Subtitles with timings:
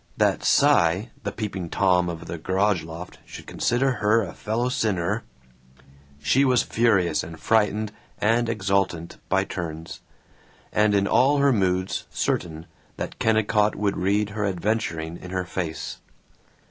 [0.17, 5.23] That Cy, the Peeping Tom of the garage loft, should consider her a fellow sinner
[6.19, 9.99] She was furious and frightened and exultant by turns,
[10.73, 12.65] and in all her moods certain
[12.97, 15.99] that Kennicott would read her adventuring in her face.